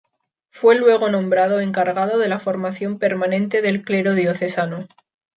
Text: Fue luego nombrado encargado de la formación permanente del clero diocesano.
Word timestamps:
Fue 0.49 0.73
luego 0.79 1.09
nombrado 1.09 1.59
encargado 1.59 2.17
de 2.17 2.27
la 2.27 2.39
formación 2.39 2.97
permanente 2.97 3.61
del 3.61 3.83
clero 3.83 4.15
diocesano. 4.15 4.87